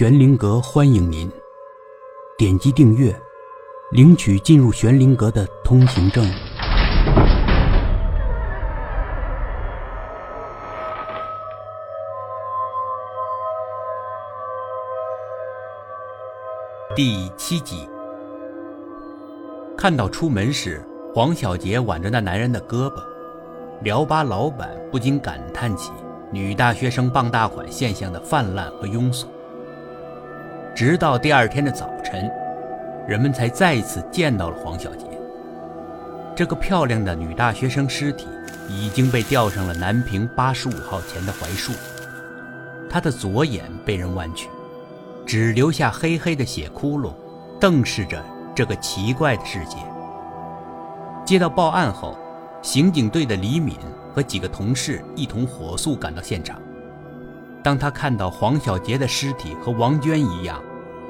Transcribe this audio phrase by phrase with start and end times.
[0.00, 1.30] 玄灵阁欢迎您，
[2.38, 3.14] 点击订阅，
[3.90, 6.24] 领取进入玄灵阁的通行证。
[16.96, 17.86] 第七集，
[19.76, 20.82] 看到出门时
[21.14, 23.04] 黄小杰挽着那男人的胳膊，
[23.82, 25.92] 聊吧老板不禁感叹起
[26.32, 29.28] 女大学生傍大款现象的泛滥和庸俗。
[30.80, 32.32] 直到第二天的早晨，
[33.06, 35.04] 人们才再次见到了黄小杰。
[36.34, 38.26] 这个漂亮的女大学生尸体
[38.66, 41.74] 已经被吊上了南平八十五号前的槐树，
[42.88, 44.48] 她的左眼被人剜去，
[45.26, 47.12] 只留下黑黑的血窟窿，
[47.60, 49.76] 瞪视着这个奇怪的世界。
[51.26, 52.16] 接到报案后，
[52.62, 53.76] 刑警队的李敏
[54.14, 56.58] 和几个同事一同火速赶到现场。
[57.62, 60.58] 当他看到黄小杰的尸体和王娟一样，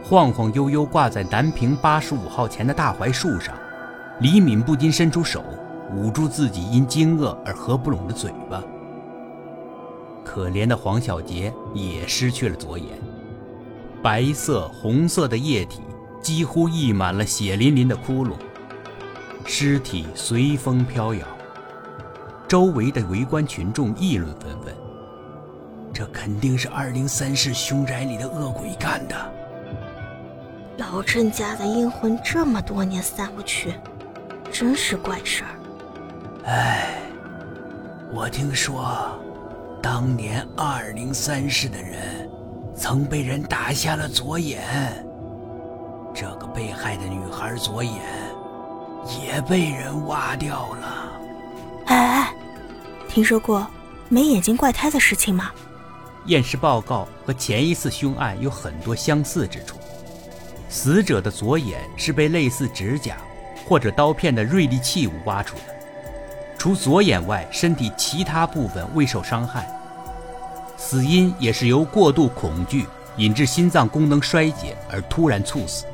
[0.02, 3.54] 晃晃悠悠挂在南平八十五号前的大槐树上，
[4.20, 5.44] 李敏不禁伸出手
[5.94, 8.62] 捂住自己因惊愕而合不拢的嘴巴。
[10.24, 12.86] 可怜的黄小杰也失去了左眼，
[14.02, 15.80] 白色、红色的液体
[16.20, 18.32] 几乎溢满了血淋淋的窟窿，
[19.44, 21.26] 尸体随风飘摇，
[22.48, 24.74] 周围的围观群众议论纷纷。
[25.92, 29.14] 这肯定是二零三室凶宅里的恶鬼干的。
[30.80, 33.74] 老郑家的阴魂这么多年散不去，
[34.50, 35.50] 真是怪事儿。
[36.46, 37.02] 唉，
[38.10, 39.20] 我听说，
[39.82, 42.26] 当年二零三室的人
[42.74, 44.64] 曾被人打瞎了左眼，
[46.14, 48.00] 这个被害的女孩左眼
[49.22, 51.12] 也被人挖掉了。
[51.88, 52.34] 哎哎，
[53.06, 53.66] 听说过
[54.08, 55.50] 没眼睛怪胎的事情吗？
[56.24, 59.76] 验尸报告和前一次凶案有很多相似之处。
[60.70, 63.16] 死者的左眼是被类似指甲
[63.69, 65.62] 或者刀片的锐利器物挖出的，
[66.56, 69.69] 除左眼外，身体其他部分未受伤害。
[70.76, 72.86] 死因也是由过度恐惧
[73.16, 75.84] 引致心脏功能衰竭而突然猝死。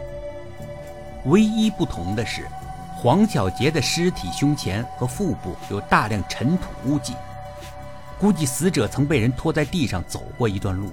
[1.24, 2.46] 唯一不同的是，
[2.94, 7.14] 黄小杰的尸体胸前和腹部有大量尘土污迹。
[8.18, 10.90] 估计死者曾被人拖在地上走过一段路。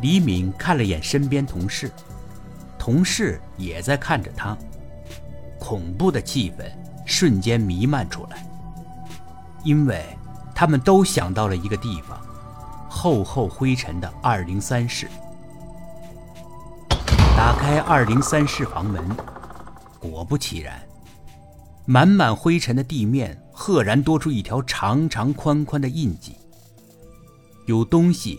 [0.00, 1.90] 李敏看了眼身边同事，
[2.84, 4.54] 同事也在看着他，
[5.58, 6.70] 恐怖的气氛
[7.06, 8.46] 瞬间弥漫出来。
[9.64, 10.04] 因为
[10.54, 12.20] 他们都想到了一个地方——
[12.86, 15.08] 厚厚灰尘的二零三室。
[17.34, 19.02] 打开二零三室房门，
[19.98, 20.78] 果不其然，
[21.86, 23.40] 满满灰尘的地面。
[23.50, 26.36] 赫然多出一条长长宽宽的印记。
[27.64, 28.38] 有东西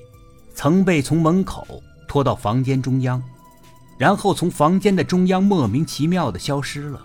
[0.54, 1.66] 曾被从门口
[2.08, 3.24] 拖到房间中央，
[3.98, 7.02] 然后从房间的中央莫名其妙地消失了。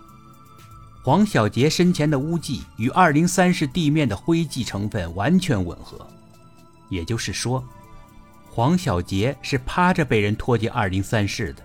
[1.03, 6.07] 黄小杰身前的污迹与二零三室地面的灰迹成分完全吻合，
[6.89, 7.65] 也就是说，
[8.51, 11.63] 黄小杰是趴着被人拖进二零三室的。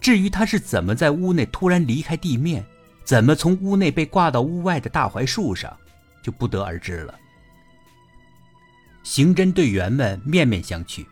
[0.00, 2.64] 至于他是怎么在屋内突然离开地面？
[3.04, 5.74] 怎么从屋内被挂到屋外的大槐树上，
[6.22, 7.14] 就不得而知了。
[9.02, 11.06] 刑侦队员们面面相觑，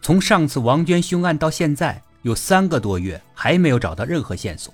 [0.00, 4.72] 从上次王娟凶案到现在有三个多月，还没有找到任何线索，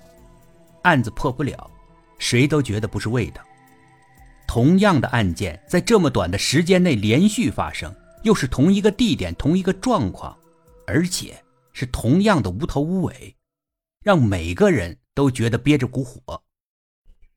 [0.83, 1.69] 案子破不了，
[2.17, 3.41] 谁都觉得不是味道。
[4.47, 7.93] 同样的案件在这么短的时间内连续发生，
[8.23, 10.37] 又是同一个地点、同一个状况，
[10.87, 11.43] 而且
[11.73, 13.35] 是同样的无头无尾，
[14.03, 14.97] 让每个人。
[15.15, 16.41] 都觉得憋着股火。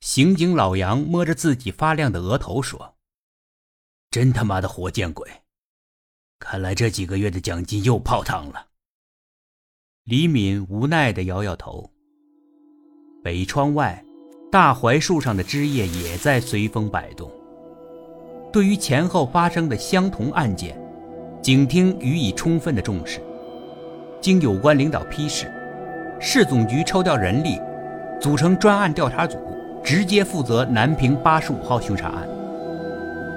[0.01, 2.95] 刑警老杨摸着自己发亮的额头说
[4.09, 5.29] ：“真他妈的活见鬼！
[6.39, 8.69] 看来这几个月的奖金又泡汤了。”
[10.05, 11.89] 李敏无奈地摇摇头。
[13.23, 14.05] 北窗外，
[14.51, 17.31] 大槐树上的枝叶也在随风摆动。
[18.53, 20.77] 对于前后发生的相同案件，
[21.41, 23.21] 警厅予以充分的重视。
[24.21, 25.47] 经有关领导批示，
[26.19, 27.61] 市总局抽调人力。
[28.21, 29.39] 组成专案调查组，
[29.85, 32.29] 直接负责南平八十五号凶杀案。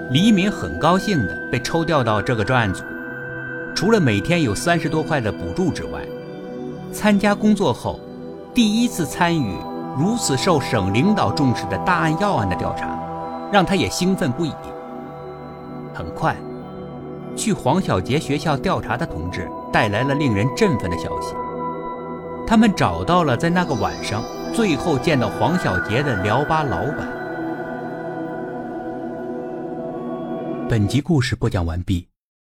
[0.09, 2.83] 李敏很高兴地被抽调到这个专案组，
[3.75, 6.03] 除了每天有三十多块的补助之外，
[6.95, 7.99] 参加工作后，
[8.53, 9.53] 第一次参与
[9.97, 12.97] 如此受省领导重视的大案要案的调查，
[13.51, 14.53] 让他也兴奋不已。
[15.93, 16.37] 很快，
[17.35, 21.35] 去黄小杰学校调查的同志带来了令人振奋的消息，
[22.47, 24.23] 他们找到了在那个晚上。
[24.53, 27.05] 最后见到黄小杰的聊吧老板。
[30.69, 32.07] 本集故事播讲完毕，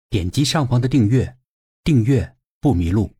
[0.09, 1.35] 点击上方的订阅，
[1.83, 3.18] 订阅不迷路。